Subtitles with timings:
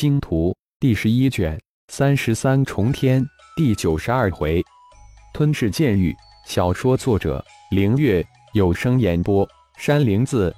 [0.00, 3.22] 星图第十一卷三十三重天
[3.54, 4.64] 第九十二回，
[5.34, 6.16] 吞噬剑域。
[6.46, 8.24] 小说作者：凌月，
[8.54, 10.56] 有声演播：山灵子。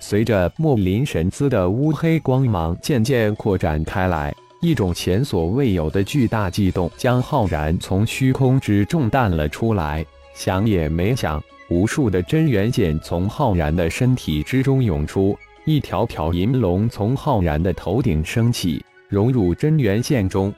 [0.00, 4.32] 随着墨林神姿的乌黑光芒渐渐扩展开来，
[4.62, 10.06] 一种前所未有的巨大悸动将浩然从虚空之中弹了出来。
[10.36, 15.36] 想也没想，无数的真元剑从浩然的身体之中涌出。
[15.68, 20.50] 一条条银龙从浩然的头顶升起，融入真元剑中。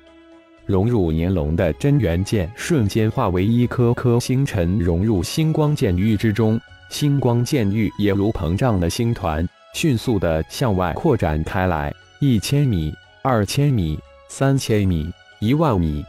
[0.66, 6.60] 融入银龙的真元剑瞬间化为一颗颗星辰，融入星光剑域之中。
[6.91, 11.92] 星光剑域也如膨胀的星团，迅速的向外扩展开来。
[12.20, 13.98] 一千米、二千米、
[14.29, 16.04] 三千米、一万米。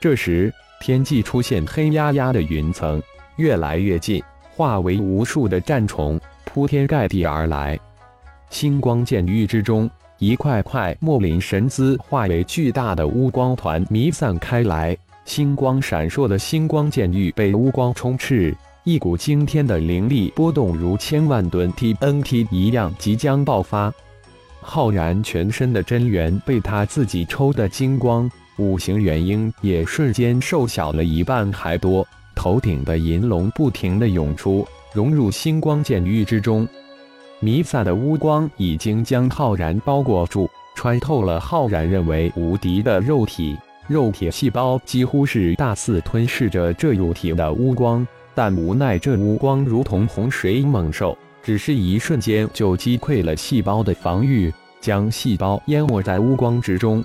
[0.00, 3.00] 这时，天际出现黑压压的云层，
[3.36, 4.20] 越来越近，
[4.56, 7.78] 化为无数的战虫，铺天盖地而来。
[8.54, 9.90] 星光剑域之中，
[10.20, 14.96] 一块块墨林神姿化为巨大的乌光团弥散开来。
[15.24, 23.92] 星光闪烁的星光剑域被乌光充斥，一股惊天的灵力波动如千万吨 TNT 一样即将爆发。
[24.60, 32.06] 浩然全身的真元被他自己抽的精光，五行元婴也瞬间瘦小了一半还多。
[32.36, 36.68] 头顶的银龙不停的涌出，融入星光剑域之中。
[37.44, 43.54] 弥撒的乌光已经将浩然包裹住，穿透了浩然认为无敌的肉体。
[43.86, 54.50] 肉体细胞几乎是大肆吞噬着这肉体的乌光，但无奈这乌光如同洪水猛兽，只是一瞬间就击溃了细胞的防御，
[54.80, 57.04] 将细胞淹没在乌光之中。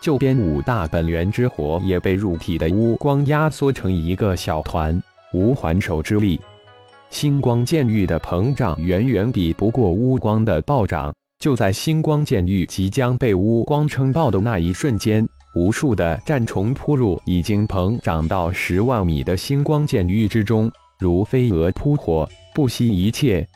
[0.00, 5.00] 就连五大本源之火也被肉体的乌光压缩成一个小团，
[5.32, 6.40] 无还手之力。
[7.10, 11.12] 星光剑域的膨胀远远比不过乌光的暴涨。
[11.40, 23.46] 就在星光剑域即将被乌光撑爆的那一瞬间，无数的战虫扑入已经膨胀到十万米的星光剑域之中，如飞蛾扑火，不惜一切。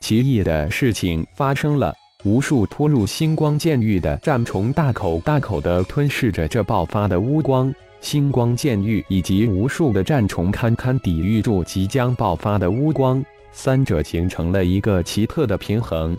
[0.00, 1.92] 奇异的事情发生了，
[2.24, 7.74] 无数扑入星光剑域的战虫大口大口地吞噬着这爆发的乌光。
[8.00, 16.16] 星光剑域以及无数的战虫堪堪抵御住即将爆发的乌光，三者形成了一个奇特的平衡。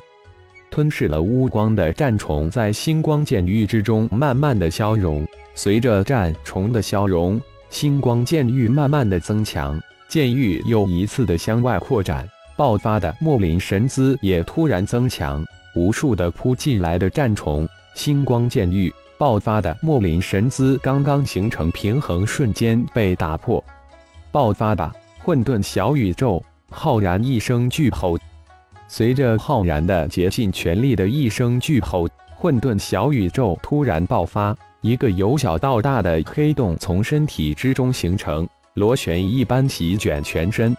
[0.70, 7.40] 吞噬了乌光的战虫在星光剑域之中慢慢的消融，随着战虫的消融，
[7.70, 12.28] 星光剑域慢慢的增强，剑域又一次的向外扩展，
[12.58, 15.44] 爆发的莫林神姿也突然增强，
[15.74, 18.94] 无数的扑进来的战虫，星光剑域。
[19.18, 23.64] 爆发的莫林神姿刚刚形成平衡，瞬间被打破。
[24.32, 26.42] 爆发吧，混沌小宇宙！
[26.70, 28.18] 浩然一声巨吼，
[28.88, 40.76] 随着浩然的竭尽全力的一声巨吼，混沌小宇宙突然爆发，一个由小到大的黑洞从身体之中形成，螺旋一般席卷全身。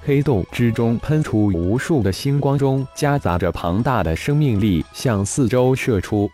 [0.00, 6.28] 黑洞之中喷出无数的星光，中夹杂着庞大的生命力，向四周射出。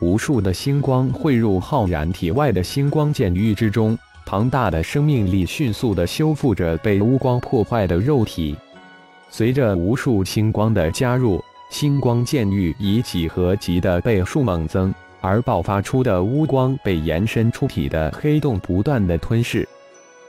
[0.00, 8.56] 无数的星光汇入浩然体外的星光剑域之中，庞大的生命力迅速地修复着被乌光破坏的肉体。
[9.28, 19.68] 随着无数星光的加入，星光剑域以几何级的倍数猛增，而爆发出的乌光被延伸出体的黑洞不断的吞噬。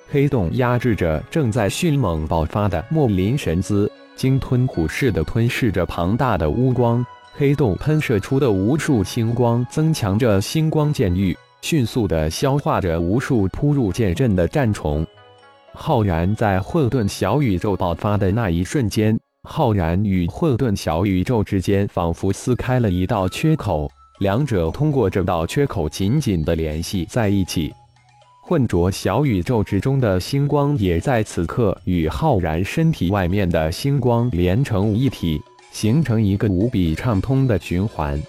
[0.09, 7.05] 黑洞压制着正在迅猛爆发的莫林神姿，鲸吞虎噬地吞噬着庞大的乌光。
[7.33, 15.05] 黑洞喷射出的无数星光，增强着星光剑域，迅速地消化着无数扑入剑阵的战虫。
[15.73, 27.73] 浩然在混沌小宇宙爆发的那一瞬间，浩然与混沌小宇宙之间仿佛撕开了一道缺口，两者通过这道缺口紧紧地联系在一起。
[28.43, 35.41] 混浊小宇宙之中的星光，也在此刻与浩然身体外面的星光连成一体。
[35.71, 38.21] 形成一个无比畅通的循环，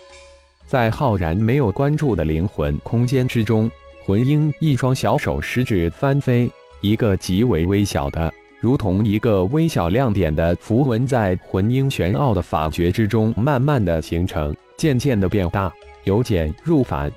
[0.67, 3.71] 在浩然没有关注的灵魂空间之中，
[4.05, 6.51] 魂婴一双小手食指翻飞，
[6.81, 15.71] 一个极为微小的，如同一个微小亮点的符文，在魂婴玄奥的法诀之中慢慢的形成，渐渐的变大，
[16.05, 17.11] 由简入繁。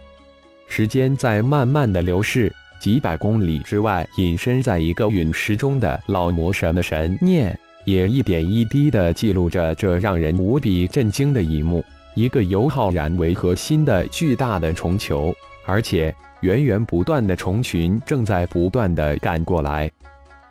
[0.68, 2.52] 时间在慢慢的流逝，
[2.82, 7.58] 几百公里之外，隐身在一个陨石中的老魔神的神念。
[7.86, 11.84] 也一点一滴地记录着这让人无比震惊的一幕：
[12.16, 15.34] 一个由浩然为核心的巨大的虫球，
[15.66, 19.90] 而且源源不断的虫群正在不断地赶过来。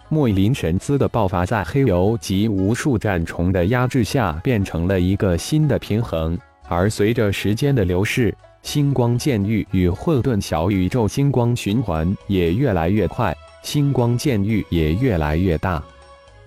[0.08, 6.38] 墨林神姿的爆发，在黑油及无数战虫的压制下，变成了一个新的平衡。
[6.68, 8.32] 而随着时间的流逝，
[8.62, 15.82] 星光剑域与混沌小宇宙星光循环也越来越快，星光剑域也越来越大。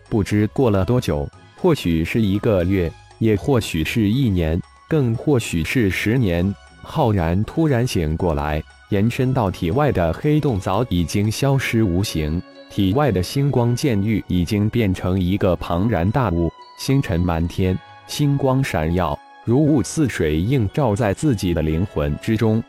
[0.10, 1.28] 不知过了多久，
[1.58, 6.54] 或许是一个月，也或许是一年，更或许是十年。
[6.82, 16.50] 浩然突然醒过来，延伸到体外的黑洞早已经消失无形，体外的星光剑域已经变成一个庞然大物，
[16.80, 17.78] 星辰满天，
[18.08, 19.18] 星光闪耀。
[19.44, 22.64] 如雾似水，映照在自己的灵魂之中。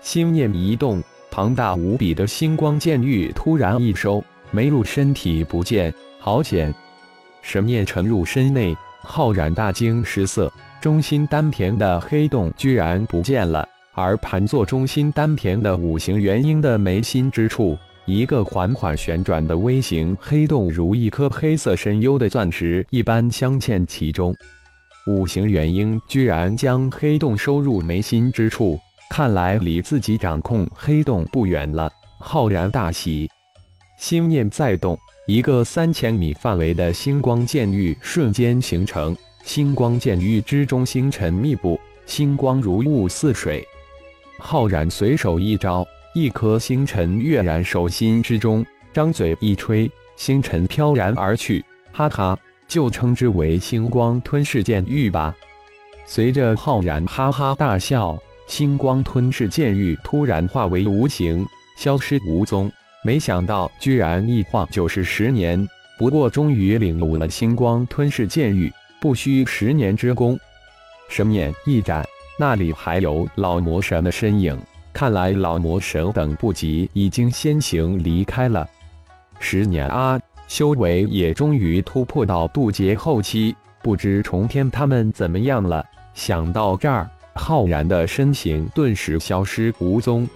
[0.00, 5.92] 心念一动，庞大无比的星光剑域突然一收，没入身体不见。
[6.24, 6.74] 好险！
[7.42, 10.50] 神念沉入身内，浩然大惊失色，
[10.80, 13.68] 中心丹田的黑洞居然不见了。
[13.92, 17.76] 而盘坐中心丹田的五行元婴的眉心之处，
[18.06, 24.34] 一个缓缓旋转的微型黑洞，如一颗黑色深幽的钻石一般镶嵌其中。
[25.06, 28.80] 五行元婴居然将黑洞收入眉心之处，
[29.10, 31.92] 看来离自己掌控黑洞不远了。
[32.18, 33.30] 浩然大喜，
[33.98, 39.16] 心念再动，一个三千米范围的星光剑域瞬间形成。
[39.42, 43.66] 星光剑域之中星辰密布，星光如雾似水。
[44.38, 51.64] 浩然随手一招，一颗星辰跃然手心之中，张嘴一吹，星辰飘然而去。
[51.92, 52.38] 哈哈。
[52.66, 55.34] 就称之为星光吞噬剑域吧。
[56.06, 62.72] 随着浩然哈哈大笑，星光吞噬剑域突然化为无形，消失无踪。
[63.06, 65.68] 没想到居然一晃就是十年，
[65.98, 70.38] 不过终于领悟了星光吞噬剑域不需十年之功。
[71.10, 72.02] 神眼一展，
[72.38, 74.58] 那里还有老魔神的身影。
[74.90, 78.66] 看来老魔神等不及，已经先行离开了。
[79.38, 80.18] 十年啊！
[80.46, 85.84] 修为也终于突破到渡劫后期，不知重天他们怎么样了。
[86.14, 90.28] 想到这儿，浩然的身形顿时消失无踪。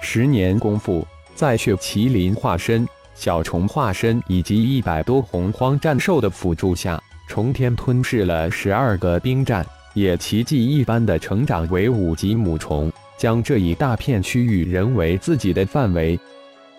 [0.00, 16.18] 十年功夫，在血麒麟化身、小虫化身以及一百多洪荒战兽的辅助下，重天吞噬了十二个兵战，也奇迹一般的成长为五级母虫，将这一大片区域人为自己的范围。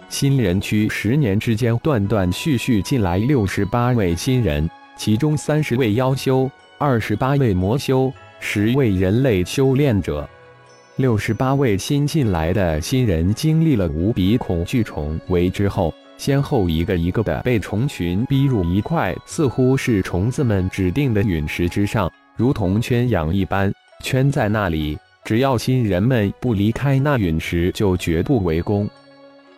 [0.09, 10.29] 新人区十年之间断断续续进来六十八位新人，其中三十位妖修，二十八位魔修，十位人类修炼者。
[10.97, 23.73] 六十八位新进来的新人经历了无比恐惧虫围之后，先后一个一个的被虫群逼入一块似乎是虫子们指定的陨石之上，如同圈养一般
[24.03, 24.95] 圈在那里。
[25.25, 28.87] 只要新人们不离开那陨石，就绝不围攻。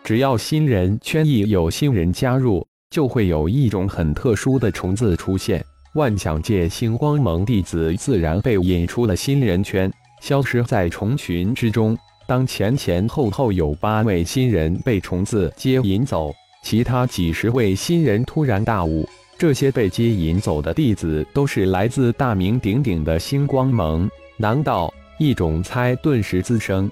[0.02, 5.62] 只要新人圈一有新人加入，就会有一种很特殊的虫子出现。
[5.96, 9.92] 万想界星光盟弟子自然被引出了新人圈，
[10.26, 11.96] 消失在虫群之中。
[12.26, 16.34] 当前前后后有八位新人被虫子接引走，
[16.64, 19.08] 其他几十位新人突然大悟：
[19.38, 24.10] 这些被接引走的弟子都是来自大名鼎鼎的星光盟。
[24.36, 26.90] 难道一种猜顿时滋生？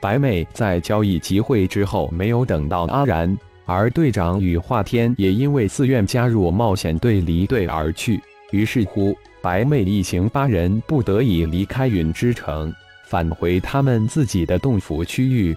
[0.00, 3.36] 白妹在交易集会之后没有等到阿然，
[3.66, 8.18] 而队长与华天也因为自愿加入冒险队离队而去。
[8.50, 12.72] 于是乎，白妹一行八人不得已离开云之城，
[13.06, 15.54] 返回他们自己的洞府区域。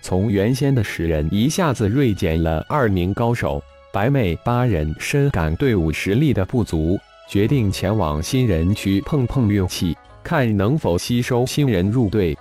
[0.00, 3.62] 从原先的十人一下子锐减了二名高手，
[3.92, 6.98] 白妹八人深感队伍实力的不足，
[7.28, 12.36] 决定前往新人区碰碰运气，看能否吸收新人入队。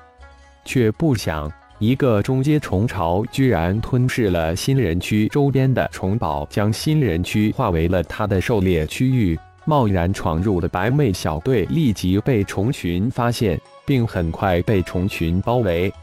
[0.64, 9.38] 却不想，一个中阶虫巢居然吞噬了新人区周边的虫堡，将新人区化为了他的狩猎区域。
[9.70, 15.94] 贸然闯入的白妹小队立即被虫群发现，并很快被虫群包围、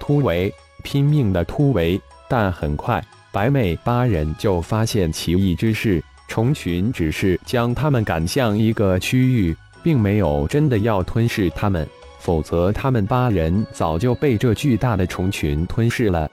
[0.00, 2.00] 突围，拼命的突围。
[2.28, 11.86] 但很快，白妹八人就发现奇异之事：虫群只是将他们赶向一个区域，并没有真的要吞噬他们。
[12.18, 16.28] 否则，他们八人早就被这巨大的虫群吞噬了。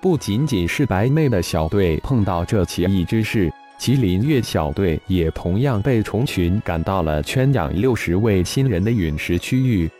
[0.00, 3.48] 不仅仅是白妹的小队碰到这奇异之事，
[3.80, 9.90] 麒麟月小队也同样被虫群赶到了圈养六十位新人的陨石区域。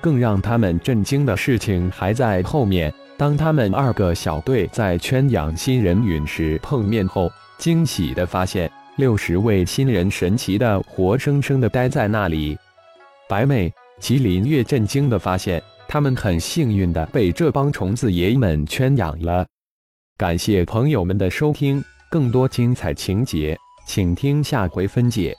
[0.00, 2.92] 更让他们震惊的事情还在后面。
[3.16, 12.58] 当他们二个小队在圈养新人陨石碰面后，惊喜的发现六十位新人神奇的活生生的待在那里。
[13.28, 13.72] 白妹。
[14.00, 19.46] 麒麟月震惊的发现，他们很幸运的被这帮虫子爷们圈养了。
[20.16, 25.34] 感谢朋友们的收听，更多精彩情节，请听下回分解。